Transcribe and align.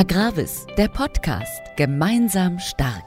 Agravis, 0.00 0.64
der 0.76 0.86
Podcast. 0.86 1.76
Gemeinsam 1.76 2.60
stark. 2.60 3.02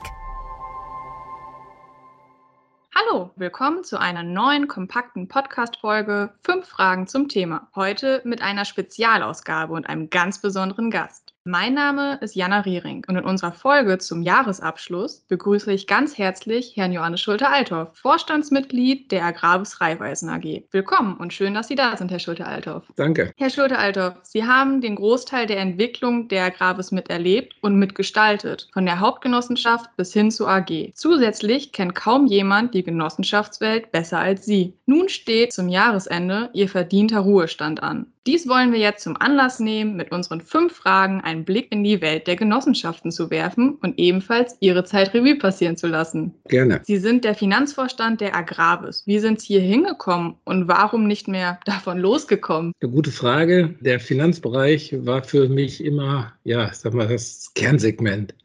Hallo, 2.94 3.32
willkommen 3.38 3.86
zu 3.86 3.98
einer 3.98 4.24
neuen 4.24 4.68
kompakten 4.68 5.30
Podcast-Folge 5.30 6.34
Fünf 6.44 6.68
Fragen 6.68 7.08
zum 7.08 7.30
Thema. 7.30 7.70
Heute 7.76 8.22
mit 8.26 8.42
einer 8.42 8.66
Spezialausgabe 8.66 9.72
und 9.72 9.88
einem 9.88 10.10
ganz 10.10 10.42
besonderen 10.42 10.92
Gast. 10.92 11.31
Mein 11.44 11.74
Name 11.74 12.20
ist 12.22 12.36
Jana 12.36 12.60
Riering 12.60 13.04
und 13.08 13.16
in 13.16 13.26
unserer 13.26 13.52
Folge 13.52 13.98
zum 13.98 14.22
Jahresabschluss 14.22 15.26
begrüße 15.28 15.74
ich 15.74 15.88
ganz 15.88 16.16
herzlich 16.16 16.74
Herrn 16.76 16.92
Johannes 16.92 17.22
Schulte-Althoff, 17.22 17.98
Vorstandsmitglied 17.98 19.12
der 19.12 19.26
Agravis 19.26 19.82
Raiffeisen 19.82 20.30
AG. 20.30 20.66
Willkommen 20.70 21.18
und 21.18 21.34
schön, 21.34 21.56
dass 21.56 21.68
Sie 21.68 21.74
da 21.74 21.98
sind, 21.98 22.12
Herr 22.12 22.20
Schulte-Althoff. 22.20 22.84
Danke. 22.96 23.34
Herr 23.38 23.50
Schulte-Althoff, 23.50 24.20
Sie 24.22 24.46
haben 24.46 24.82
den 24.82 24.96
Großteil 24.96 25.48
der 25.48 25.58
Entwicklung 25.58 26.28
der 26.28 26.44
Agravis 26.44 26.92
miterlebt 26.92 27.56
und 27.62 27.76
mitgestaltet, 27.76 28.70
von 28.72 28.86
der 28.86 29.00
Hauptgenossenschaft 29.00 29.90
bis 29.98 30.14
hin 30.14 30.30
zur 30.30 30.48
AG. 30.48 30.92
Zusätzlich 30.94 31.72
kennt 31.72 31.96
kaum 31.96 32.28
jemand 32.28 32.76
die 32.76 32.84
Genossenschaftswelt 32.84 33.92
besser 33.92 34.20
als 34.20 34.46
Sie. 34.46 34.78
Nun 34.86 35.10
steht 35.10 35.54
zum 35.54 35.70
Jahresende 35.70 36.52
Ihr 36.54 36.70
verdienter 36.70 37.22
Ruhestand 37.22 37.82
an. 37.82 38.14
Dies 38.28 38.48
wollen 38.48 38.72
wir 38.72 38.78
jetzt 38.78 39.04
zum 39.04 39.18
Anlass 39.18 39.60
nehmen, 39.60 39.96
mit 39.96 40.12
unseren 40.12 40.42
fünf 40.42 40.76
Fragen 40.76 41.22
einen 41.22 41.44
Blick 41.44 41.72
in 41.72 41.84
die 41.84 42.02
Welt 42.02 42.28
der 42.28 42.36
Genossenschaften 42.36 43.12
zu 43.12 43.32
werfen 43.32 43.80
und 43.82 43.98
ebenfalls 43.98 44.56
Ihre 44.60 44.84
Zeit 44.84 45.16
Revue 45.16 45.40
passieren 45.40 45.76
zu 45.76 45.88
lassen. 45.88 46.36
Gerne. 46.48 46.82
Sie 46.84 46.98
sind 46.98 47.24
der 47.24 47.34
Finanzvorstand 47.34 48.22
der 48.22 48.36
Agravis. 48.36 49.02
Wie 49.08 49.18
sind 49.18 49.42
Sie 49.42 49.48
hier 49.48 49.62
hingekommen 49.62 50.36
und 50.44 50.68
warum 50.68 51.08
nicht 51.08 51.28
mehr 51.28 51.60
davon 51.66 51.98
losgekommen? 51.98 52.74
Eine 52.80 52.92
gute 52.92 53.12
Frage. 53.12 53.74
Der 53.80 54.00
Finanzbereich 54.00 54.96
war 55.04 55.24
für 55.24 55.50
mich 55.50 55.84
immer, 55.84 56.32
ja, 56.44 56.72
sag 56.74 56.94
mal, 56.94 57.08
das 57.08 57.52
Kernsegment. 57.56 58.36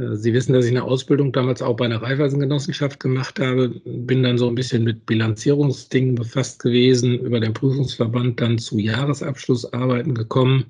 Äh, 0.00 0.16
Sie 0.16 0.32
wissen, 0.32 0.52
dass 0.52 0.64
ich 0.64 0.70
eine 0.70 0.84
Ausbildung 0.84 1.32
damals 1.32 1.62
auch 1.62 1.76
bei 1.76 1.84
einer 1.84 2.02
Raiffeisengenossenschaft 2.02 3.00
gemacht 3.00 3.38
habe. 3.38 3.68
Bin 3.84 4.22
dann 4.22 4.38
so 4.38 4.48
ein 4.48 4.54
bisschen 4.54 4.84
mit 4.84 5.06
Bilanzierungsdingen 5.06 6.14
befasst 6.14 6.62
gewesen, 6.62 7.18
über 7.20 7.40
den 7.40 7.52
Prüfungsverband 7.54 8.40
dann 8.40 8.58
zu 8.58 8.78
Jahresabschlussarbeiten 8.78 10.14
gekommen. 10.14 10.66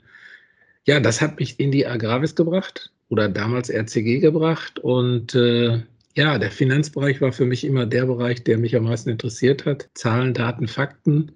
Ja, 0.86 1.00
das 1.00 1.20
hat 1.20 1.38
mich 1.38 1.60
in 1.60 1.70
die 1.70 1.86
Agravis 1.86 2.34
gebracht 2.34 2.90
oder 3.08 3.28
damals 3.28 3.70
RCG 3.70 4.20
gebracht. 4.20 4.78
Und 4.78 5.34
äh, 5.34 5.82
ja, 6.16 6.38
der 6.38 6.50
Finanzbereich 6.50 7.20
war 7.20 7.32
für 7.32 7.46
mich 7.46 7.64
immer 7.64 7.86
der 7.86 8.06
Bereich, 8.06 8.42
der 8.44 8.58
mich 8.58 8.74
am 8.76 8.84
meisten 8.84 9.10
interessiert 9.10 9.66
hat. 9.66 9.88
Zahlen, 9.94 10.34
Daten, 10.34 10.68
Fakten 10.68 11.32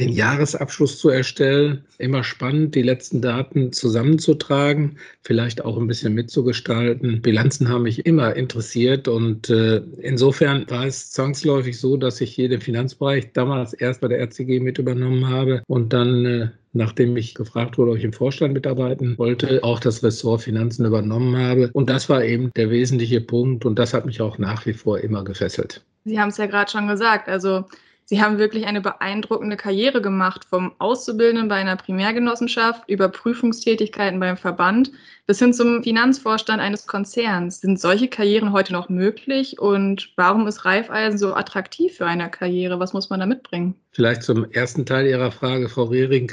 den 0.00 0.10
Jahresabschluss 0.10 0.98
zu 0.98 1.08
erstellen. 1.08 1.84
Immer 1.98 2.24
spannend, 2.24 2.74
die 2.74 2.82
letzten 2.82 3.20
Daten 3.20 3.72
zusammenzutragen, 3.72 4.98
vielleicht 5.22 5.64
auch 5.64 5.78
ein 5.78 5.86
bisschen 5.86 6.14
mitzugestalten. 6.14 7.22
Bilanzen 7.22 7.68
haben 7.68 7.84
mich 7.84 8.04
immer 8.06 8.36
interessiert 8.36 9.08
und 9.08 9.50
äh, 9.50 9.82
insofern 10.00 10.68
war 10.68 10.86
es 10.86 11.10
zwangsläufig 11.10 11.78
so, 11.78 11.96
dass 11.96 12.20
ich 12.20 12.34
hier 12.34 12.48
den 12.48 12.60
Finanzbereich 12.60 13.32
damals 13.32 13.72
erst 13.72 14.00
bei 14.00 14.08
der 14.08 14.20
RCG 14.20 14.60
mit 14.60 14.78
übernommen 14.78 15.28
habe 15.28 15.62
und 15.66 15.92
dann 15.92 16.26
äh, 16.26 16.48
nachdem 16.76 17.16
ich 17.16 17.34
gefragt 17.34 17.78
wurde, 17.78 17.92
ob 17.92 17.96
ich 17.96 18.04
im 18.04 18.12
Vorstand 18.12 18.52
mitarbeiten 18.52 19.18
wollte, 19.18 19.64
auch 19.64 19.80
das 19.80 20.02
Ressort 20.02 20.42
Finanzen 20.42 20.84
übernommen 20.84 21.36
habe. 21.36 21.70
Und 21.72 21.90
das 21.90 22.08
war 22.08 22.22
eben 22.22 22.50
der 22.54 22.70
wesentliche 22.70 23.20
Punkt 23.20 23.64
und 23.64 23.78
das 23.78 23.94
hat 23.94 24.06
mich 24.06 24.20
auch 24.20 24.38
nach 24.38 24.66
wie 24.66 24.74
vor 24.74 25.00
immer 25.00 25.24
gefesselt. 25.24 25.84
Sie 26.04 26.20
haben 26.20 26.28
es 26.28 26.36
ja 26.36 26.46
gerade 26.46 26.70
schon 26.70 26.86
gesagt, 26.86 27.28
also 27.28 27.64
Sie 28.08 28.22
haben 28.22 28.38
wirklich 28.38 28.66
eine 28.66 28.80
beeindruckende 28.80 29.56
Karriere 29.56 30.00
gemacht, 30.00 30.44
vom 30.44 30.72
Auszubildenden 30.78 31.48
bei 31.48 31.56
einer 31.56 31.74
Primärgenossenschaft 31.74 32.88
über 32.88 33.08
Prüfungstätigkeiten 33.08 34.20
beim 34.20 34.36
Verband 34.36 34.92
bis 35.26 35.40
hin 35.40 35.52
zum 35.52 35.82
Finanzvorstand 35.82 36.60
eines 36.60 36.86
Konzerns. 36.86 37.60
Sind 37.60 37.80
solche 37.80 38.06
Karrieren 38.06 38.52
heute 38.52 38.72
noch 38.72 38.88
möglich 38.88 39.58
und 39.58 40.12
warum 40.14 40.46
ist 40.46 40.64
Raiffeisen 40.64 41.18
so 41.18 41.34
attraktiv 41.34 41.96
für 41.96 42.06
eine 42.06 42.30
Karriere? 42.30 42.78
Was 42.78 42.92
muss 42.92 43.10
man 43.10 43.18
da 43.18 43.26
mitbringen? 43.26 43.74
Vielleicht 43.90 44.22
zum 44.22 44.48
ersten 44.52 44.86
Teil 44.86 45.08
Ihrer 45.08 45.32
Frage, 45.32 45.68
Frau 45.68 45.84
Rehring. 45.84 46.30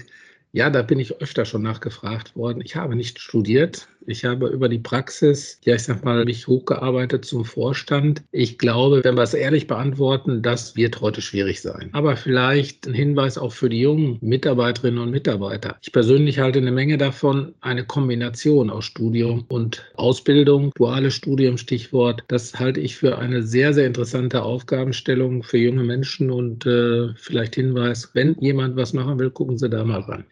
Ja, 0.51 0.69
da 0.69 0.83
bin 0.83 0.99
ich 0.99 1.19
öfter 1.21 1.45
schon 1.45 1.63
nachgefragt 1.63 2.35
worden. 2.35 2.61
Ich 2.63 2.75
habe 2.75 2.95
nicht 2.95 3.17
studiert. 3.19 3.87
Ich 4.05 4.25
habe 4.25 4.47
über 4.47 4.69
die 4.69 4.79
Praxis, 4.79 5.59
ja, 5.63 5.75
ich 5.75 5.83
sag 5.83 6.03
mal, 6.03 6.25
mich 6.25 6.47
hochgearbeitet 6.47 7.25
zum 7.25 7.45
Vorstand. 7.45 8.23
Ich 8.31 8.57
glaube, 8.57 9.03
wenn 9.03 9.15
wir 9.15 9.23
es 9.23 9.33
ehrlich 9.33 9.67
beantworten, 9.67 10.41
das 10.41 10.75
wird 10.75 11.01
heute 11.01 11.21
schwierig 11.21 11.61
sein. 11.61 11.89
Aber 11.93 12.15
vielleicht 12.15 12.87
ein 12.87 12.93
Hinweis 12.93 13.37
auch 13.37 13.53
für 13.53 13.69
die 13.69 13.79
jungen 13.79 14.17
Mitarbeiterinnen 14.21 15.01
und 15.01 15.11
Mitarbeiter. 15.11 15.77
Ich 15.81 15.91
persönlich 15.91 16.39
halte 16.39 16.59
eine 16.59 16.71
Menge 16.71 16.97
davon, 16.97 17.53
eine 17.61 17.85
Kombination 17.85 18.69
aus 18.69 18.85
Studium 18.85 19.45
und 19.47 19.85
Ausbildung, 19.95 20.71
duales 20.75 21.13
Studium, 21.13 21.57
Stichwort. 21.57 22.23
Das 22.27 22.59
halte 22.59 22.79
ich 22.79 22.95
für 22.95 23.17
eine 23.17 23.43
sehr, 23.43 23.73
sehr 23.73 23.87
interessante 23.87 24.43
Aufgabenstellung 24.43 25.43
für 25.43 25.57
junge 25.57 25.83
Menschen 25.83 26.31
und 26.31 26.65
äh, 26.65 27.13
vielleicht 27.15 27.55
Hinweis, 27.55 28.11
wenn 28.13 28.35
jemand 28.39 28.75
was 28.75 28.93
machen 28.93 29.19
will, 29.19 29.29
gucken 29.29 29.57
Sie 29.57 29.69
da 29.69 29.83
mal 29.83 30.01
rein. 30.01 30.25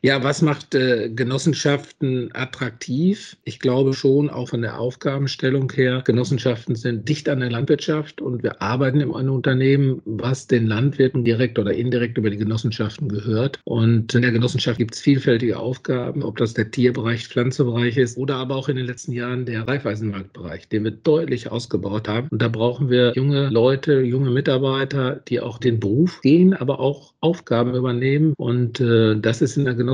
Ja, 0.00 0.22
was 0.22 0.42
macht 0.42 0.76
äh, 0.76 1.10
Genossenschaften 1.10 2.30
attraktiv? 2.32 3.36
Ich 3.44 3.58
glaube 3.58 3.94
schon, 3.94 4.30
auch 4.30 4.50
von 4.50 4.62
der 4.62 4.78
Aufgabenstellung 4.78 5.72
her, 5.72 6.02
Genossenschaften 6.04 6.76
sind 6.76 7.08
dicht 7.08 7.28
an 7.28 7.40
der 7.40 7.50
Landwirtschaft 7.50 8.20
und 8.20 8.44
wir 8.44 8.62
arbeiten 8.62 9.00
in 9.00 9.12
einem 9.12 9.32
Unternehmen, 9.32 10.00
was 10.04 10.46
den 10.46 10.66
Landwirten 10.66 11.24
direkt 11.24 11.58
oder 11.58 11.74
indirekt 11.74 12.16
über 12.16 12.30
die 12.30 12.36
Genossenschaften 12.36 13.08
gehört. 13.08 13.58
Und 13.64 14.14
in 14.14 14.22
der 14.22 14.30
Genossenschaft 14.30 14.78
gibt 14.78 14.94
es 14.94 15.00
vielfältige 15.00 15.58
Aufgaben, 15.58 16.22
ob 16.22 16.36
das 16.36 16.54
der 16.54 16.70
Tierbereich, 16.70 17.26
Pflanzenbereich 17.26 17.96
ist 17.96 18.16
oder 18.16 18.36
aber 18.36 18.54
auch 18.54 18.68
in 18.68 18.76
den 18.76 18.86
letzten 18.86 19.12
Jahren 19.12 19.46
der 19.46 19.66
Reifeisenmarktbereich, 19.66 20.68
den 20.68 20.84
wir 20.84 20.92
deutlich 20.92 21.50
ausgebaut 21.50 22.06
haben. 22.06 22.28
Und 22.28 22.40
da 22.40 22.46
brauchen 22.46 22.88
wir 22.88 23.14
junge 23.16 23.48
Leute, 23.48 24.00
junge 24.00 24.30
Mitarbeiter, 24.30 25.20
die 25.28 25.40
auch 25.40 25.58
den 25.58 25.80
Beruf 25.80 26.20
gehen, 26.20 26.54
aber 26.54 26.78
auch 26.78 27.14
Aufgaben 27.20 27.74
übernehmen. 27.74 28.34
Und 28.36 28.78
äh, 28.78 29.18
das 29.18 29.42
ist 29.42 29.56
in 29.56 29.64
der 29.64 29.74
Genossenschaft 29.74 29.87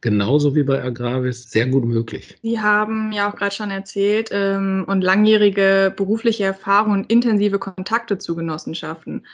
genauso 0.00 0.54
wie 0.54 0.62
bei 0.62 0.82
Agravis 0.82 1.50
sehr 1.50 1.66
gut 1.66 1.84
möglich. 1.84 2.36
Sie 2.42 2.60
haben 2.60 3.12
ja 3.12 3.30
auch 3.30 3.36
gerade 3.36 3.54
schon 3.54 3.70
erzählt 3.70 4.30
ähm, 4.32 4.84
und 4.86 5.02
langjährige 5.02 5.92
berufliche 5.96 6.44
Erfahrung 6.44 6.92
und 6.92 7.12
intensive 7.12 7.58
Kontakte 7.58 8.18
zu 8.18 8.36
Genossenschaften. 8.36 9.26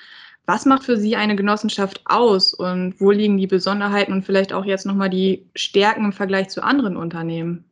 Was 0.47 0.67
macht 0.67 0.85
für 0.85 0.97
Sie 0.97 1.15
eine 1.15 1.37
Genossenschaft 1.37 2.01
aus 2.05 2.53
und 2.53 2.95
wo 3.01 3.11
liegen 3.11 3.39
die 3.39 3.47
Besonderheiten 3.47 4.13
und 4.13 4.25
vielleicht 4.25 4.53
auch 4.53 4.65
jetzt 4.65 4.87
nochmal 4.87 5.11
die 5.11 5.47
Stärken 5.55 6.07
im 6.07 6.13
Vergleich 6.13 6.49
zu 6.49 6.65
anderen 6.65 6.97
Unternehmen? 6.97 7.65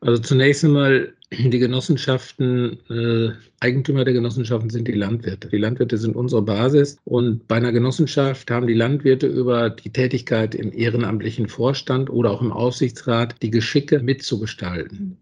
Also 0.00 0.20
zunächst 0.20 0.64
einmal 0.64 1.14
die 1.38 1.58
Genossenschaften, 1.58 2.78
äh, 2.90 3.32
Eigentümer 3.60 4.04
der 4.04 4.14
Genossenschaften 4.14 4.70
sind 4.70 4.88
die 4.88 4.92
Landwirte. 4.92 5.48
Die 5.48 5.58
Landwirte 5.58 5.98
sind 5.98 6.16
unsere 6.16 6.42
Basis 6.42 6.98
und 7.04 7.46
bei 7.48 7.56
einer 7.56 7.72
Genossenschaft 7.72 8.50
haben 8.50 8.66
die 8.66 8.74
Landwirte 8.74 9.26
über 9.26 9.70
die 9.70 9.90
Tätigkeit 9.90 10.54
im 10.54 10.72
ehrenamtlichen 10.72 11.48
Vorstand 11.48 12.10
oder 12.10 12.30
auch 12.30 12.42
im 12.42 12.52
Aufsichtsrat 12.52 13.36
die 13.42 13.50
Geschicke 13.50 14.00
mitzugestalten. 14.00 15.18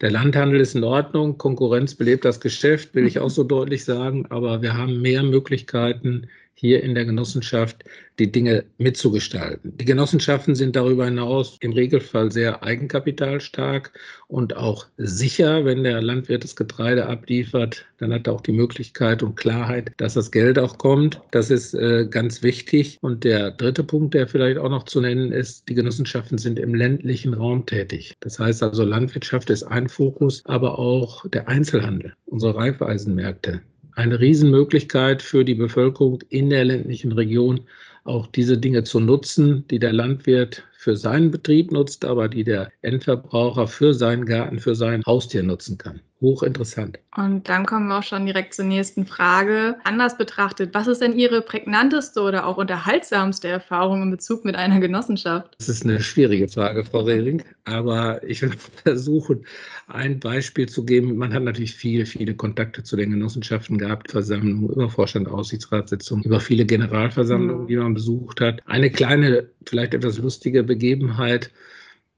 Der 0.00 0.10
Landhandel 0.10 0.60
ist 0.60 0.74
in 0.74 0.84
Ordnung, 0.84 1.36
Konkurrenz 1.36 1.94
belebt 1.94 2.24
das 2.24 2.40
Geschäft, 2.40 2.94
will 2.94 3.06
ich 3.06 3.18
auch 3.18 3.28
so 3.28 3.44
deutlich 3.44 3.84
sagen, 3.84 4.26
aber 4.30 4.62
wir 4.62 4.74
haben 4.74 5.02
mehr 5.02 5.22
Möglichkeiten, 5.22 6.28
hier 6.60 6.82
in 6.82 6.94
der 6.94 7.06
Genossenschaft 7.06 7.84
die 8.18 8.30
Dinge 8.30 8.64
mitzugestalten. 8.76 9.72
Die 9.78 9.86
Genossenschaften 9.86 10.54
sind 10.54 10.76
darüber 10.76 11.06
hinaus 11.06 11.56
im 11.60 11.72
Regelfall 11.72 12.30
sehr 12.30 12.62
eigenkapitalstark 12.62 13.98
und 14.28 14.54
auch 14.54 14.86
sicher. 14.98 15.64
Wenn 15.64 15.84
der 15.84 16.02
Landwirt 16.02 16.44
das 16.44 16.54
Getreide 16.54 17.06
abliefert, 17.06 17.86
dann 17.96 18.12
hat 18.12 18.26
er 18.26 18.34
auch 18.34 18.42
die 18.42 18.52
Möglichkeit 18.52 19.22
und 19.22 19.36
Klarheit, 19.36 19.92
dass 19.96 20.14
das 20.14 20.30
Geld 20.30 20.58
auch 20.58 20.76
kommt. 20.76 21.18
Das 21.30 21.50
ist 21.50 21.72
äh, 21.72 22.06
ganz 22.08 22.42
wichtig. 22.42 22.98
Und 23.00 23.24
der 23.24 23.52
dritte 23.52 23.82
Punkt, 23.82 24.12
der 24.12 24.28
vielleicht 24.28 24.58
auch 24.58 24.68
noch 24.68 24.84
zu 24.84 25.00
nennen 25.00 25.32
ist, 25.32 25.66
die 25.70 25.74
Genossenschaften 25.74 26.36
sind 26.36 26.58
im 26.58 26.74
ländlichen 26.74 27.32
Raum 27.32 27.64
tätig. 27.64 28.14
Das 28.20 28.38
heißt 28.38 28.62
also, 28.62 28.84
Landwirtschaft 28.84 29.48
ist 29.48 29.62
ein 29.62 29.88
Fokus, 29.88 30.42
aber 30.44 30.78
auch 30.78 31.26
der 31.30 31.48
Einzelhandel, 31.48 32.12
unsere 32.26 32.54
Reifeisenmärkte 32.54 33.62
eine 33.96 34.20
Riesenmöglichkeit 34.20 35.22
für 35.22 35.44
die 35.44 35.54
Bevölkerung 35.54 36.20
in 36.28 36.50
der 36.50 36.64
ländlichen 36.64 37.12
Region, 37.12 37.60
auch 38.04 38.26
diese 38.26 38.58
Dinge 38.58 38.84
zu 38.84 39.00
nutzen, 39.00 39.66
die 39.68 39.78
der 39.78 39.92
Landwirt 39.92 40.64
für 40.80 40.96
seinen 40.96 41.30
Betrieb 41.30 41.72
nutzt, 41.72 42.06
aber 42.06 42.30
die 42.30 42.42
der 42.42 42.72
Endverbraucher 42.80 43.68
für 43.68 43.92
seinen 43.92 44.24
Garten, 44.24 44.58
für 44.58 44.74
sein 44.74 45.02
Haustier 45.04 45.42
nutzen 45.42 45.76
kann 45.76 46.00
hochinteressant. 46.20 46.98
Und 47.16 47.48
dann 47.48 47.66
kommen 47.66 47.88
wir 47.88 47.98
auch 47.98 48.02
schon 48.02 48.26
direkt 48.26 48.54
zur 48.54 48.66
nächsten 48.66 49.06
Frage. 49.06 49.76
Anders 49.84 50.16
betrachtet, 50.16 50.74
was 50.74 50.86
ist 50.86 51.00
denn 51.00 51.18
Ihre 51.18 51.42
prägnanteste 51.42 52.20
oder 52.20 52.46
auch 52.46 52.56
unterhaltsamste 52.56 53.48
Erfahrung 53.48 54.02
in 54.02 54.10
Bezug 54.10 54.44
mit 54.44 54.54
einer 54.54 54.80
Genossenschaft? 54.80 55.54
Das 55.58 55.68
ist 55.68 55.84
eine 55.84 56.00
schwierige 56.00 56.48
Frage, 56.48 56.84
Frau 56.84 57.00
Rehring, 57.00 57.42
aber 57.64 58.22
ich 58.22 58.42
will 58.42 58.52
versuchen, 58.84 59.44
ein 59.88 60.20
Beispiel 60.20 60.68
zu 60.68 60.84
geben. 60.84 61.16
Man 61.16 61.32
hat 61.32 61.42
natürlich 61.42 61.74
viele, 61.74 62.06
viele 62.06 62.34
Kontakte 62.34 62.82
zu 62.84 62.96
den 62.96 63.10
Genossenschaften 63.10 63.78
gehabt, 63.78 64.10
Versammlungen, 64.10 64.68
über 64.68 64.88
Vorstand, 64.88 65.28
Aussichtsratssitzungen, 65.28 66.24
über 66.24 66.38
viele 66.38 66.64
Generalversammlungen, 66.64 67.64
mhm. 67.64 67.68
die 67.68 67.76
man 67.76 67.94
besucht 67.94 68.40
hat. 68.40 68.60
Eine 68.66 68.90
kleine, 68.90 69.48
vielleicht 69.66 69.94
etwas 69.94 70.18
lustige 70.18 70.62
Begebenheit 70.70 71.50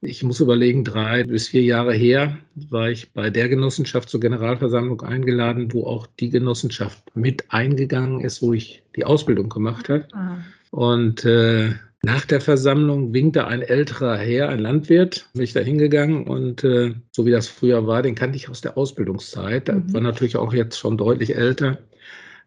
Ich 0.05 0.21
muss 0.21 0.41
überlegen, 0.41 0.83
drei 0.83 1.23
bis 1.23 1.47
vier 1.47 1.63
Jahre 1.63 1.93
her 1.93 2.37
war 2.69 2.89
ich 2.89 3.13
bei 3.13 3.29
der 3.29 3.47
Genossenschaft 3.47 4.09
zur 4.09 4.19
Generalversammlung 4.19 5.01
eingeladen, 5.01 5.73
wo 5.73 5.85
auch 5.87 6.07
die 6.19 6.29
Genossenschaft 6.29 7.01
mit 7.15 7.45
eingegangen 7.49 8.19
ist, 8.19 8.41
wo 8.41 8.51
ich 8.53 8.83
die 8.97 9.05
Ausbildung 9.05 9.47
gemacht 9.47 9.87
habe. 9.87 10.05
Ah. 10.11 10.37
Und 10.71 11.23
äh, 11.23 11.71
nach 12.05 12.25
der 12.25 12.41
Versammlung 12.41 13.13
winkte 13.13 13.47
ein 13.47 13.61
älterer 13.61 14.17
Herr, 14.17 14.49
ein 14.49 14.59
Landwirt, 14.59 15.29
bin 15.33 15.43
ich 15.43 15.53
da 15.53 15.61
hingegangen 15.61 16.27
und 16.27 16.61
äh, 16.65 16.93
so 17.11 17.25
wie 17.25 17.31
das 17.31 17.47
früher 17.47 17.87
war, 17.87 18.01
den 18.01 18.15
kannte 18.15 18.35
ich 18.35 18.49
aus 18.49 18.59
der 18.59 18.77
Ausbildungszeit. 18.77 19.69
Mhm. 19.69 19.93
war 19.93 20.01
natürlich 20.01 20.35
auch 20.35 20.53
jetzt 20.53 20.77
schon 20.77 20.97
deutlich 20.97 21.37
älter. 21.37 21.77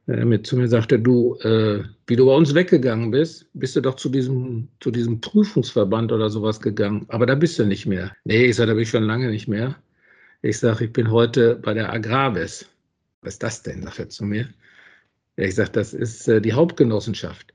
Er 0.07 0.25
mit 0.25 0.47
zu 0.47 0.57
mir 0.57 0.69
sagte, 0.69 1.01
du, 1.01 1.35
äh, 1.41 1.83
wie 2.07 2.15
du 2.15 2.27
bei 2.27 2.35
uns 2.35 2.55
weggegangen 2.55 3.11
bist, 3.11 3.47
bist 3.55 3.75
du 3.75 3.81
doch 3.81 3.97
zu 3.97 4.09
diesem, 4.09 4.69
zu 4.81 4.93
diesem 4.93 5.21
Prüfungsverband 5.21 6.13
oder 6.13 6.31
sowas 6.31 6.61
gegangen. 6.61 7.07
Aber 7.09 7.27
da 7.27 7.35
bist 7.35 7.59
du 7.59 7.65
nicht 7.65 7.87
mehr. 7.87 8.13
Nee, 8.25 8.47
ich 8.47 8.57
sage, 8.57 8.69
da 8.69 8.75
bin 8.75 8.85
ich 8.85 8.91
schon 8.91 9.03
lange 9.03 9.29
nicht 9.31 9.49
mehr. 9.49 9.77
Ich 10.43 10.59
sage, 10.59 10.85
ich 10.85 10.93
bin 10.93 11.11
heute 11.11 11.57
bei 11.57 11.75
der 11.75 11.93
Agravis. 11.93 12.69
Was 13.23 13.35
ist 13.35 13.43
das 13.43 13.63
denn, 13.65 13.83
sagt 13.83 13.99
er 13.99 14.09
zu 14.09 14.25
mir. 14.25 14.49
Ja, 15.37 15.45
ich 15.45 15.57
sage, 15.57 15.71
das 15.73 15.93
ist 15.93 16.29
äh, 16.29 16.41
die 16.41 16.53
Hauptgenossenschaft. 16.53 17.53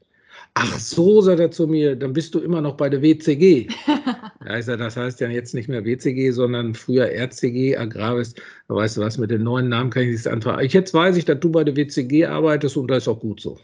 Ach 0.53 0.77
so, 0.80 1.21
sagt 1.21 1.39
er 1.39 1.50
zu 1.50 1.65
mir, 1.65 1.95
dann 1.95 2.12
bist 2.12 2.36
du 2.36 2.39
immer 2.39 2.62
noch 2.62 2.75
bei 2.75 2.89
der 2.89 3.01
WCG. 3.01 3.68
ja, 4.45 4.57
ich 4.57 4.65
sage, 4.65 4.83
das 4.83 4.98
heißt 4.98 5.21
ja 5.21 5.30
jetzt 5.30 5.53
nicht 5.53 5.69
mehr 5.69 5.86
WCG, 5.86 6.31
sondern 6.31 6.74
früher 6.74 7.09
RCG, 7.09 7.77
Agravis. 7.77 8.33
Da 8.68 8.75
weißt 8.75 8.98
du 8.98 9.01
was, 9.01 9.18
mit 9.18 9.31
den 9.31 9.44
neuen 9.44 9.69
Namen 9.69 9.89
kann 9.89 10.03
ich 10.03 10.09
nichts 10.09 10.27
anfangen. 10.27 10.68
Jetzt 10.68 10.94
weiß 10.94 11.15
ich, 11.15 11.25
dass 11.25 11.39
du 11.39 11.50
bei 11.51 11.63
der 11.63 11.75
WCG 11.77 12.25
arbeitest 12.25 12.75
und 12.75 12.89
das 12.89 13.03
ist 13.03 13.07
auch 13.07 13.19
gut 13.19 13.39
so. 13.39 13.57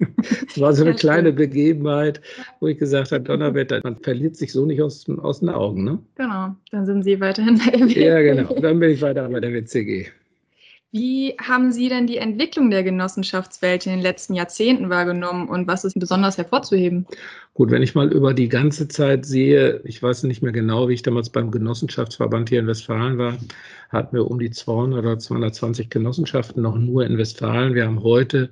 Das 0.46 0.60
war 0.60 0.72
so 0.72 0.84
eine 0.84 0.94
kleine 0.94 1.32
Begebenheit, 1.32 2.20
wo 2.60 2.66
ich 2.66 2.78
gesagt 2.78 3.12
habe, 3.12 3.22
Donnerwetter, 3.22 3.80
man 3.84 3.96
verliert 3.96 4.36
sich 4.36 4.52
so 4.52 4.66
nicht 4.66 4.82
aus, 4.82 5.08
aus 5.22 5.40
den 5.40 5.48
Augen. 5.48 5.84
Ne? 5.84 5.98
Genau, 6.16 6.54
dann 6.70 6.86
sind 6.86 7.04
Sie 7.04 7.20
weiterhin 7.20 7.58
bei 7.58 7.70
der 7.70 7.80
WCG. 7.86 8.06
Ja, 8.06 8.20
genau, 8.20 8.60
dann 8.60 8.80
bin 8.80 8.90
ich 8.90 9.02
weiter 9.02 9.28
bei 9.28 9.40
der 9.40 9.52
WCG. 9.52 10.08
Wie 10.94 11.34
haben 11.42 11.72
Sie 11.72 11.88
denn 11.88 12.06
die 12.06 12.18
Entwicklung 12.18 12.70
der 12.70 12.84
Genossenschaftswelt 12.84 13.84
in 13.84 13.90
den 13.90 14.00
letzten 14.00 14.34
Jahrzehnten 14.34 14.90
wahrgenommen 14.90 15.48
und 15.48 15.66
was 15.66 15.84
ist 15.84 15.98
besonders 15.98 16.38
hervorzuheben? 16.38 17.04
Gut, 17.52 17.72
wenn 17.72 17.82
ich 17.82 17.96
mal 17.96 18.12
über 18.12 18.32
die 18.32 18.48
ganze 18.48 18.86
Zeit 18.86 19.26
sehe, 19.26 19.80
ich 19.82 20.00
weiß 20.00 20.22
nicht 20.22 20.40
mehr 20.40 20.52
genau, 20.52 20.88
wie 20.88 20.94
ich 20.94 21.02
damals 21.02 21.30
beim 21.30 21.50
Genossenschaftsverband 21.50 22.48
hier 22.48 22.60
in 22.60 22.68
Westfalen 22.68 23.18
war, 23.18 23.36
hatten 23.88 24.14
wir 24.14 24.30
um 24.30 24.38
die 24.38 24.52
200 24.52 25.00
oder 25.00 25.18
220 25.18 25.90
Genossenschaften 25.90 26.62
noch 26.62 26.76
nur 26.78 27.04
in 27.04 27.18
Westfalen. 27.18 27.74
Wir 27.74 27.86
haben 27.86 28.04
heute 28.04 28.50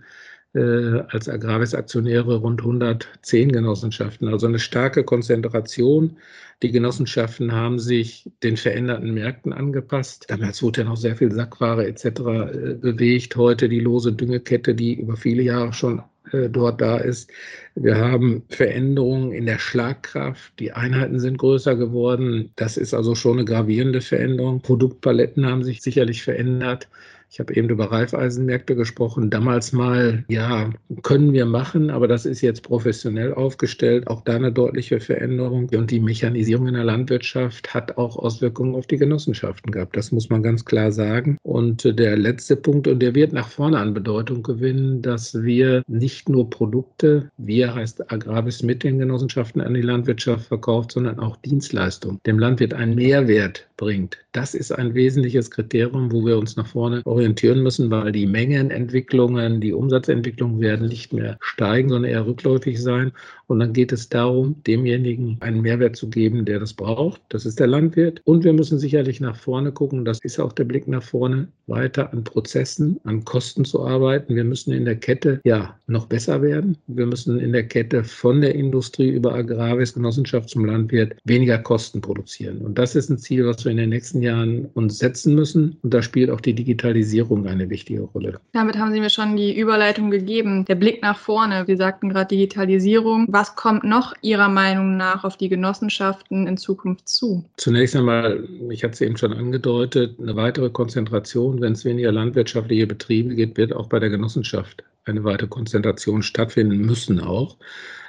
äh, 0.54 1.00
als 1.08 1.28
Agraris-Aktionäre 1.28 2.36
rund 2.36 2.60
110 2.60 3.52
Genossenschaften, 3.52 4.28
also 4.28 4.46
eine 4.46 4.58
starke 4.58 5.04
Konzentration. 5.04 6.16
Die 6.62 6.70
Genossenschaften 6.70 7.52
haben 7.52 7.78
sich 7.78 8.30
den 8.42 8.56
veränderten 8.56 9.14
Märkten 9.14 9.52
angepasst. 9.52 10.26
Damals 10.28 10.62
wurde 10.62 10.82
ja 10.82 10.88
noch 10.88 10.96
sehr 10.96 11.16
viel 11.16 11.32
Sackware 11.32 11.86
etc. 11.86 12.04
Äh, 12.04 12.74
bewegt. 12.74 13.36
Heute 13.36 13.68
die 13.68 13.80
lose 13.80 14.12
Düngekette, 14.12 14.74
die 14.74 14.94
über 14.94 15.16
viele 15.16 15.42
Jahre 15.42 15.72
schon 15.72 16.02
äh, 16.32 16.48
dort 16.48 16.80
da 16.80 16.98
ist. 16.98 17.30
Wir 17.74 17.96
haben 17.96 18.44
Veränderungen 18.48 19.32
in 19.32 19.46
der 19.46 19.58
Schlagkraft. 19.58 20.52
Die 20.58 20.72
Einheiten 20.72 21.18
sind 21.18 21.38
größer 21.38 21.74
geworden. 21.74 22.52
Das 22.56 22.76
ist 22.76 22.94
also 22.94 23.14
schon 23.14 23.38
eine 23.38 23.44
gravierende 23.44 24.00
Veränderung. 24.00 24.60
Produktpaletten 24.60 25.46
haben 25.46 25.64
sich 25.64 25.82
sicherlich 25.82 26.22
verändert. 26.22 26.88
Ich 27.32 27.40
habe 27.40 27.56
eben 27.56 27.70
über 27.70 27.90
Reifeisenmärkte 27.90 28.76
gesprochen. 28.76 29.30
Damals 29.30 29.72
mal, 29.72 30.22
ja, 30.28 30.68
können 31.02 31.32
wir 31.32 31.46
machen, 31.46 31.88
aber 31.88 32.06
das 32.06 32.26
ist 32.26 32.42
jetzt 32.42 32.62
professionell 32.62 33.32
aufgestellt. 33.32 34.06
Auch 34.06 34.20
da 34.20 34.36
eine 34.36 34.52
deutliche 34.52 35.00
Veränderung. 35.00 35.70
Und 35.74 35.90
die 35.90 36.00
Mechanisierung 36.00 36.66
in 36.68 36.74
der 36.74 36.84
Landwirtschaft 36.84 37.72
hat 37.72 37.96
auch 37.96 38.18
Auswirkungen 38.18 38.74
auf 38.74 38.86
die 38.86 38.98
Genossenschaften 38.98 39.72
gehabt. 39.72 39.96
Das 39.96 40.12
muss 40.12 40.28
man 40.28 40.42
ganz 40.42 40.66
klar 40.66 40.92
sagen. 40.92 41.38
Und 41.42 41.98
der 41.98 42.18
letzte 42.18 42.54
Punkt, 42.54 42.86
und 42.86 43.00
der 43.00 43.14
wird 43.14 43.32
nach 43.32 43.48
vorne 43.48 43.78
an 43.78 43.94
Bedeutung 43.94 44.42
gewinnen, 44.42 45.00
dass 45.00 45.42
wir 45.42 45.84
nicht 45.86 46.28
nur 46.28 46.50
Produkte, 46.50 47.30
wir 47.38 47.74
heißt 47.74 48.12
Agravis 48.12 48.62
mit 48.62 48.84
den 48.84 48.98
Genossenschaften 48.98 49.62
an 49.62 49.72
die 49.72 49.80
Landwirtschaft 49.80 50.48
verkauft, 50.48 50.92
sondern 50.92 51.18
auch 51.18 51.38
Dienstleistungen. 51.38 52.20
Dem 52.26 52.38
Landwirt 52.38 52.74
einen 52.74 52.94
Mehrwert 52.94 53.66
bringt. 53.82 54.16
Das 54.30 54.54
ist 54.54 54.70
ein 54.70 54.94
wesentliches 54.94 55.50
Kriterium, 55.50 56.12
wo 56.12 56.24
wir 56.24 56.38
uns 56.38 56.56
nach 56.56 56.68
vorne 56.68 57.02
orientieren 57.04 57.32
orientieren 57.32 57.62
müssen, 57.62 57.90
weil 57.90 58.12
die 58.12 58.26
Mengenentwicklungen, 58.26 59.60
die 59.60 59.72
Umsatzentwicklungen 59.72 60.60
werden 60.60 60.88
nicht 60.88 61.12
mehr 61.12 61.36
steigen, 61.40 61.88
sondern 61.88 62.10
eher 62.10 62.26
rückläufig 62.26 62.80
sein. 62.80 63.12
Und 63.52 63.58
dann 63.58 63.74
geht 63.74 63.92
es 63.92 64.08
darum, 64.08 64.56
demjenigen 64.66 65.36
einen 65.40 65.60
Mehrwert 65.60 65.94
zu 65.94 66.08
geben, 66.08 66.46
der 66.46 66.58
das 66.58 66.72
braucht. 66.72 67.20
Das 67.28 67.44
ist 67.44 67.60
der 67.60 67.66
Landwirt. 67.66 68.22
Und 68.24 68.44
wir 68.44 68.54
müssen 68.54 68.78
sicherlich 68.78 69.20
nach 69.20 69.36
vorne 69.36 69.72
gucken. 69.72 70.06
Das 70.06 70.18
ist 70.22 70.40
auch 70.40 70.54
der 70.54 70.64
Blick 70.64 70.88
nach 70.88 71.02
vorne, 71.02 71.48
weiter 71.66 72.10
an 72.14 72.24
Prozessen, 72.24 72.98
an 73.04 73.26
Kosten 73.26 73.66
zu 73.66 73.84
arbeiten. 73.84 74.34
Wir 74.34 74.44
müssen 74.44 74.72
in 74.72 74.86
der 74.86 74.96
Kette 74.96 75.38
ja 75.44 75.76
noch 75.86 76.06
besser 76.06 76.40
werden. 76.40 76.78
Wir 76.86 77.04
müssen 77.04 77.38
in 77.38 77.52
der 77.52 77.64
Kette 77.68 78.04
von 78.04 78.40
der 78.40 78.54
Industrie 78.54 79.10
über 79.10 79.34
Agraris, 79.34 79.92
Genossenschaft 79.92 80.48
zum 80.48 80.64
Landwirt 80.64 81.14
weniger 81.24 81.58
Kosten 81.58 82.00
produzieren. 82.00 82.56
Und 82.58 82.78
das 82.78 82.94
ist 82.94 83.10
ein 83.10 83.18
Ziel, 83.18 83.46
was 83.46 83.66
wir 83.66 83.72
in 83.72 83.76
den 83.76 83.90
nächsten 83.90 84.22
Jahren 84.22 84.64
uns 84.72 84.96
setzen 84.96 85.34
müssen. 85.34 85.76
Und 85.82 85.92
da 85.92 86.00
spielt 86.00 86.30
auch 86.30 86.40
die 86.40 86.54
Digitalisierung 86.54 87.46
eine 87.46 87.68
wichtige 87.68 88.00
Rolle. 88.00 88.40
Damit 88.52 88.78
haben 88.78 88.94
Sie 88.94 89.00
mir 89.00 89.10
schon 89.10 89.36
die 89.36 89.54
Überleitung 89.54 90.10
gegeben. 90.10 90.64
Der 90.64 90.74
Blick 90.74 91.02
nach 91.02 91.18
vorne. 91.18 91.64
Sie 91.66 91.76
sagten 91.76 92.08
gerade 92.08 92.28
Digitalisierung. 92.28 93.26
Was 93.28 93.41
was 93.42 93.56
kommt 93.56 93.82
noch 93.82 94.14
Ihrer 94.22 94.48
Meinung 94.48 94.96
nach 94.96 95.24
auf 95.24 95.36
die 95.36 95.48
Genossenschaften 95.48 96.46
in 96.46 96.56
Zukunft 96.56 97.08
zu? 97.08 97.44
Zunächst 97.56 97.96
einmal, 97.96 98.48
ich 98.70 98.84
hatte 98.84 98.92
es 98.92 99.00
eben 99.00 99.16
schon 99.16 99.32
angedeutet, 99.32 100.20
eine 100.20 100.36
weitere 100.36 100.70
Konzentration, 100.70 101.60
wenn 101.60 101.72
es 101.72 101.84
weniger 101.84 102.12
landwirtschaftliche 102.12 102.86
Betriebe 102.86 103.34
gibt, 103.34 103.58
wird 103.58 103.72
auch 103.72 103.88
bei 103.88 103.98
der 103.98 104.10
Genossenschaft 104.10 104.84
eine 105.04 105.24
weitere 105.24 105.48
Konzentration 105.48 106.22
stattfinden 106.22 106.78
müssen 106.78 107.20
auch. 107.20 107.56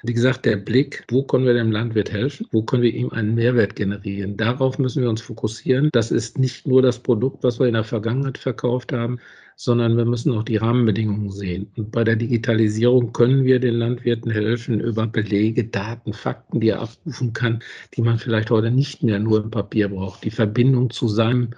Wie 0.03 0.13
gesagt, 0.13 0.45
der 0.45 0.57
Blick, 0.57 1.05
wo 1.09 1.23
können 1.23 1.45
wir 1.45 1.53
dem 1.53 1.71
Landwirt 1.71 2.11
helfen? 2.11 2.47
Wo 2.51 2.63
können 2.63 2.83
wir 2.83 2.93
ihm 2.93 3.09
einen 3.09 3.35
Mehrwert 3.35 3.75
generieren? 3.75 4.37
Darauf 4.37 4.77
müssen 4.77 5.01
wir 5.01 5.09
uns 5.09 5.21
fokussieren. 5.21 5.89
Das 5.91 6.11
ist 6.11 6.37
nicht 6.37 6.67
nur 6.67 6.81
das 6.81 6.99
Produkt, 6.99 7.43
was 7.43 7.59
wir 7.59 7.67
in 7.67 7.73
der 7.73 7.83
Vergangenheit 7.83 8.37
verkauft 8.37 8.93
haben, 8.93 9.19
sondern 9.55 9.97
wir 9.97 10.05
müssen 10.05 10.33
auch 10.33 10.43
die 10.43 10.57
Rahmenbedingungen 10.57 11.31
sehen. 11.31 11.71
Und 11.77 11.91
bei 11.91 12.03
der 12.03 12.15
Digitalisierung 12.15 13.13
können 13.13 13.43
wir 13.43 13.59
den 13.59 13.75
Landwirten 13.75 14.31
helfen 14.31 14.79
über 14.79 15.07
Belege, 15.07 15.63
Daten, 15.65 16.13
Fakten, 16.13 16.59
die 16.59 16.69
er 16.69 16.81
abrufen 16.81 17.33
kann, 17.33 17.63
die 17.95 18.01
man 18.01 18.19
vielleicht 18.19 18.51
heute 18.51 18.71
nicht 18.71 19.03
mehr 19.03 19.19
nur 19.19 19.43
im 19.43 19.51
Papier 19.51 19.89
braucht. 19.89 20.23
Die 20.23 20.31
Verbindung 20.31 20.89
zu 20.89 21.07
seinem 21.07 21.51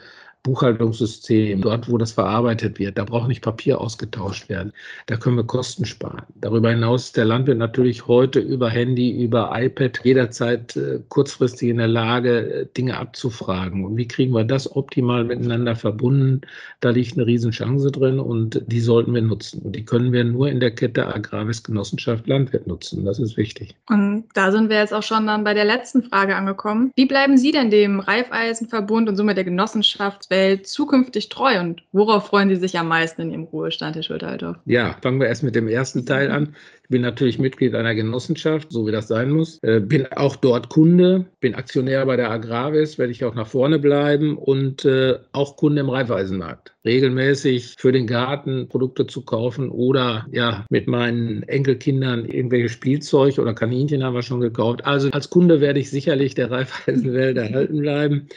Buchhaltungssystem, 0.45 1.61
dort, 1.61 1.89
wo 1.89 1.97
das 1.97 2.11
verarbeitet 2.11 2.77
wird, 2.77 2.99
da 2.99 3.03
braucht 3.03 3.27
nicht 3.27 3.41
Papier 3.41 3.81
ausgetauscht 3.81 4.47
werden. 4.47 4.71
Da 5.07 5.17
können 5.17 5.37
wir 5.37 5.43
Kosten 5.43 5.85
sparen. 5.85 6.21
Darüber 6.35 6.69
hinaus 6.69 7.05
ist 7.05 7.17
der 7.17 7.25
Landwirt 7.25 7.57
natürlich 7.57 8.05
heute 8.05 8.39
über 8.39 8.69
Handy, 8.69 9.23
über 9.23 9.51
iPad 9.53 9.99
jederzeit 10.03 10.75
äh, 10.75 10.99
kurzfristig 11.09 11.69
in 11.69 11.77
der 11.77 11.87
Lage, 11.87 12.53
äh, 12.53 12.65
Dinge 12.77 12.95
abzufragen. 12.97 13.83
Und 13.83 13.97
wie 13.97 14.07
kriegen 14.07 14.33
wir 14.33 14.43
das 14.43 14.75
optimal 14.75 15.23
miteinander 15.23 15.75
verbunden? 15.75 16.41
Da 16.79 16.91
liegt 16.91 17.17
eine 17.17 17.25
Riesenchance 17.25 17.91
drin 17.91 18.19
und 18.19 18.61
die 18.67 18.81
sollten 18.81 19.15
wir 19.15 19.23
nutzen. 19.23 19.63
Und 19.63 19.75
die 19.75 19.83
können 19.83 20.13
wir 20.13 20.23
nur 20.23 20.47
in 20.47 20.59
der 20.59 20.71
Kette 20.71 21.07
Agraris 21.07 21.63
Genossenschaft 21.63 22.27
Landwirt 22.27 22.67
nutzen. 22.67 23.03
Das 23.03 23.17
ist 23.17 23.35
wichtig. 23.35 23.75
Und 23.89 24.25
da 24.35 24.51
sind 24.51 24.69
wir 24.69 24.77
jetzt 24.77 24.93
auch 24.93 25.01
schon 25.01 25.25
dann 25.25 25.43
bei 25.43 25.55
der 25.55 25.65
letzten 25.65 26.03
Frage 26.03 26.35
angekommen. 26.35 26.91
Wie 26.95 27.07
bleiben 27.07 27.35
Sie 27.35 27.51
denn 27.51 27.71
dem 27.71 27.99
Reifeisenverbund 27.99 29.09
und 29.09 29.15
somit 29.15 29.37
der 29.37 29.43
Genossenschaft 29.43 30.29
Welt 30.35 30.67
zukünftig 30.67 31.29
treu 31.29 31.59
und 31.59 31.81
worauf 31.93 32.27
freuen 32.27 32.49
Sie 32.49 32.57
sich 32.57 32.77
am 32.77 32.89
meisten 32.89 33.21
in 33.21 33.31
Ihrem 33.31 33.43
Ruhestand, 33.43 33.95
Herr 33.95 34.03
Schulterhalter? 34.03 34.61
Ja, 34.65 34.97
fangen 35.01 35.19
wir 35.19 35.27
erst 35.27 35.43
mit 35.43 35.55
dem 35.55 35.67
ersten 35.67 36.05
Teil 36.05 36.29
an. 36.29 36.55
Ich 36.83 36.89
bin 36.89 37.01
natürlich 37.01 37.39
Mitglied 37.39 37.73
einer 37.73 37.95
Genossenschaft, 37.95 38.71
so 38.71 38.85
wie 38.85 38.91
das 38.91 39.07
sein 39.07 39.31
muss. 39.31 39.57
Äh, 39.63 39.79
bin 39.79 40.05
auch 40.11 40.35
dort 40.35 40.69
Kunde, 40.69 41.25
bin 41.39 41.55
Aktionär 41.55 42.05
bei 42.05 42.15
der 42.15 42.29
Agravis, 42.29 42.97
werde 42.97 43.11
ich 43.11 43.23
auch 43.23 43.33
nach 43.33 43.47
vorne 43.47 43.79
bleiben 43.79 44.37
und 44.37 44.85
äh, 44.85 45.17
auch 45.31 45.55
Kunde 45.55 45.81
im 45.81 45.89
Reifeisenmarkt. 45.89 46.75
Regelmäßig 46.83 47.75
für 47.77 47.91
den 47.91 48.05
Garten 48.05 48.67
Produkte 48.67 49.07
zu 49.07 49.23
kaufen 49.23 49.69
oder 49.69 50.27
ja, 50.31 50.65
mit 50.69 50.87
meinen 50.87 51.43
Enkelkindern 51.43 52.25
irgendwelche 52.25 52.69
Spielzeug 52.69 53.39
oder 53.39 53.53
Kaninchen 53.53 54.03
haben 54.03 54.13
wir 54.13 54.21
schon 54.21 54.41
gekauft. 54.41 54.85
Also 54.85 55.09
als 55.11 55.29
Kunde 55.29 55.61
werde 55.61 55.79
ich 55.79 55.89
sicherlich 55.89 56.35
der 56.35 56.51
Reifeisenwelt 56.51 57.37
erhalten 57.37 57.79
bleiben. 57.79 58.27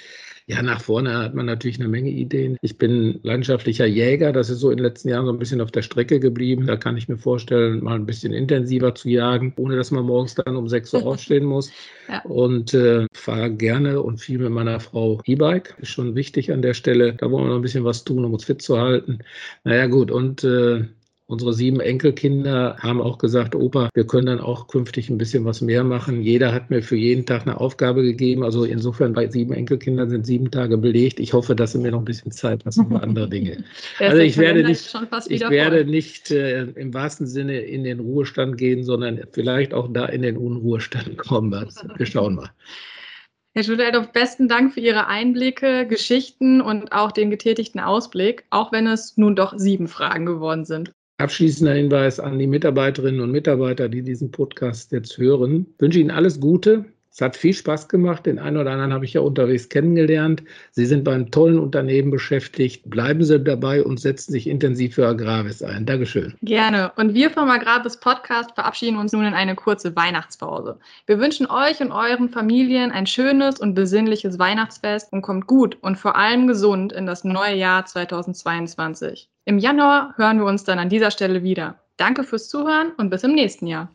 Ja, 0.50 0.62
nach 0.62 0.80
vorne 0.80 1.14
hat 1.18 1.34
man 1.34 1.44
natürlich 1.44 1.78
eine 1.78 1.88
Menge 1.88 2.08
Ideen. 2.08 2.56
Ich 2.62 2.78
bin 2.78 3.20
leidenschaftlicher 3.22 3.84
Jäger. 3.84 4.32
Das 4.32 4.48
ist 4.48 4.60
so 4.60 4.70
in 4.70 4.78
den 4.78 4.86
letzten 4.86 5.10
Jahren 5.10 5.26
so 5.26 5.32
ein 5.32 5.38
bisschen 5.38 5.60
auf 5.60 5.70
der 5.70 5.82
Strecke 5.82 6.20
geblieben. 6.20 6.66
Da 6.66 6.76
kann 6.76 6.96
ich 6.96 7.06
mir 7.06 7.18
vorstellen, 7.18 7.84
mal 7.84 7.96
ein 7.96 8.06
bisschen 8.06 8.32
intensiver 8.32 8.94
zu 8.94 9.10
jagen, 9.10 9.52
ohne 9.58 9.76
dass 9.76 9.90
man 9.90 10.06
morgens 10.06 10.36
dann 10.36 10.56
um 10.56 10.66
6 10.66 10.94
Uhr 10.94 11.06
aufstehen 11.06 11.44
muss. 11.44 11.70
Ja. 12.08 12.22
Und 12.22 12.72
äh, 12.72 13.04
fahre 13.12 13.50
gerne 13.50 14.00
und 14.00 14.22
viel 14.22 14.38
mit 14.38 14.50
meiner 14.50 14.80
Frau 14.80 15.20
E-Bike. 15.26 15.76
Ist 15.82 15.90
schon 15.90 16.14
wichtig 16.14 16.50
an 16.50 16.62
der 16.62 16.72
Stelle. 16.72 17.12
Da 17.12 17.30
wollen 17.30 17.44
wir 17.44 17.50
noch 17.50 17.56
ein 17.56 17.62
bisschen 17.62 17.84
was 17.84 18.04
tun, 18.04 18.24
um 18.24 18.32
uns 18.32 18.44
fit 18.44 18.62
zu 18.62 18.78
halten. 18.78 19.18
Naja, 19.64 19.86
gut. 19.86 20.10
Und 20.10 20.44
äh, 20.44 20.86
Unsere 21.30 21.52
sieben 21.52 21.78
Enkelkinder 21.80 22.78
haben 22.78 23.02
auch 23.02 23.18
gesagt, 23.18 23.54
Opa, 23.54 23.90
wir 23.92 24.06
können 24.06 24.24
dann 24.24 24.40
auch 24.40 24.66
künftig 24.66 25.10
ein 25.10 25.18
bisschen 25.18 25.44
was 25.44 25.60
mehr 25.60 25.84
machen. 25.84 26.22
Jeder 26.22 26.54
hat 26.54 26.70
mir 26.70 26.82
für 26.82 26.96
jeden 26.96 27.26
Tag 27.26 27.42
eine 27.42 27.60
Aufgabe 27.60 28.02
gegeben. 28.02 28.42
Also 28.42 28.64
insofern 28.64 29.12
bei 29.12 29.28
sieben 29.28 29.52
Enkelkindern 29.52 30.08
sind 30.08 30.24
sieben 30.24 30.50
Tage 30.50 30.78
belegt. 30.78 31.20
Ich 31.20 31.34
hoffe, 31.34 31.54
dass 31.54 31.72
sie 31.72 31.80
mir 31.80 31.90
noch 31.90 31.98
ein 31.98 32.06
bisschen 32.06 32.32
Zeit 32.32 32.64
lassen 32.64 32.88
für 32.88 33.02
andere 33.02 33.28
Dinge. 33.28 33.62
also 33.98 34.16
ich 34.16 34.38
werde 34.38 34.62
nicht, 34.64 34.96
ich 35.28 35.50
werde 35.50 35.84
nicht 35.84 36.30
äh, 36.30 36.62
im 36.62 36.94
wahrsten 36.94 37.26
Sinne 37.26 37.60
in 37.60 37.84
den 37.84 38.00
Ruhestand 38.00 38.56
gehen, 38.56 38.82
sondern 38.82 39.20
vielleicht 39.30 39.74
auch 39.74 39.92
da 39.92 40.06
in 40.06 40.22
den 40.22 40.38
Unruhestand 40.38 41.18
kommen. 41.18 41.52
Wir 41.98 42.06
schauen 42.06 42.36
mal. 42.36 42.50
Herr 43.52 43.64
Schudeldorf, 43.64 44.12
besten 44.12 44.48
Dank 44.48 44.72
für 44.72 44.80
Ihre 44.80 45.08
Einblicke, 45.08 45.86
Geschichten 45.86 46.62
und 46.62 46.92
auch 46.92 47.12
den 47.12 47.28
getätigten 47.28 47.80
Ausblick, 47.80 48.44
auch 48.48 48.72
wenn 48.72 48.86
es 48.86 49.18
nun 49.18 49.36
doch 49.36 49.52
sieben 49.58 49.88
Fragen 49.88 50.24
geworden 50.24 50.64
sind. 50.64 50.92
Abschließender 51.18 51.74
Hinweis 51.74 52.20
an 52.20 52.38
die 52.38 52.46
Mitarbeiterinnen 52.46 53.20
und 53.20 53.32
Mitarbeiter, 53.32 53.88
die 53.88 54.02
diesen 54.02 54.30
Podcast 54.30 54.92
jetzt 54.92 55.18
hören. 55.18 55.66
Ich 55.74 55.80
wünsche 55.80 55.98
Ihnen 55.98 56.12
alles 56.12 56.40
Gute. 56.40 56.84
Es 57.18 57.22
hat 57.22 57.36
viel 57.36 57.52
Spaß 57.52 57.88
gemacht. 57.88 58.26
Den 58.26 58.38
einen 58.38 58.58
oder 58.58 58.70
anderen 58.70 58.92
habe 58.92 59.04
ich 59.04 59.14
ja 59.14 59.22
unterwegs 59.22 59.68
kennengelernt. 59.68 60.44
Sie 60.70 60.86
sind 60.86 61.02
beim 61.02 61.32
tollen 61.32 61.58
Unternehmen 61.58 62.12
beschäftigt. 62.12 62.88
Bleiben 62.88 63.24
Sie 63.24 63.40
dabei 63.40 63.82
und 63.82 63.98
setzen 63.98 64.30
sich 64.30 64.46
intensiv 64.46 64.94
für 64.94 65.08
Agravis 65.08 65.60
ein. 65.64 65.84
Dankeschön. 65.84 66.36
Gerne. 66.42 66.92
Und 66.94 67.14
wir 67.14 67.30
vom 67.30 67.50
Agravis 67.50 67.96
Podcast 67.96 68.52
verabschieden 68.54 68.98
uns 68.98 69.12
nun 69.12 69.24
in 69.24 69.34
eine 69.34 69.56
kurze 69.56 69.96
Weihnachtspause. 69.96 70.78
Wir 71.06 71.18
wünschen 71.18 71.50
euch 71.50 71.80
und 71.80 71.90
euren 71.90 72.28
Familien 72.28 72.92
ein 72.92 73.06
schönes 73.08 73.58
und 73.58 73.74
besinnliches 73.74 74.38
Weihnachtsfest 74.38 75.12
und 75.12 75.22
kommt 75.22 75.48
gut 75.48 75.76
und 75.80 75.98
vor 75.98 76.14
allem 76.14 76.46
gesund 76.46 76.92
in 76.92 77.06
das 77.06 77.24
neue 77.24 77.56
Jahr 77.56 77.84
2022. 77.84 79.28
Im 79.44 79.58
Januar 79.58 80.14
hören 80.18 80.38
wir 80.38 80.46
uns 80.46 80.62
dann 80.62 80.78
an 80.78 80.88
dieser 80.88 81.10
Stelle 81.10 81.42
wieder. 81.42 81.80
Danke 81.96 82.22
fürs 82.22 82.48
Zuhören 82.48 82.92
und 82.96 83.10
bis 83.10 83.24
im 83.24 83.34
nächsten 83.34 83.66
Jahr. 83.66 83.90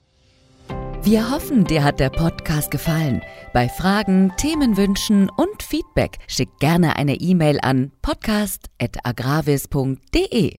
Wir 1.06 1.32
hoffen, 1.32 1.66
dir 1.66 1.84
hat 1.84 2.00
der 2.00 2.10
Podcast 2.10 2.72
gefallen. 2.72 3.22
Bei 3.52 3.68
Fragen, 3.68 4.32
Themenwünschen 4.38 5.30
und 5.30 5.62
Feedback 5.62 6.20
schick 6.28 6.48
gerne 6.60 6.96
eine 6.96 7.16
E-Mail 7.16 7.60
an 7.62 7.92
podcast.agravis.de. 8.02 10.52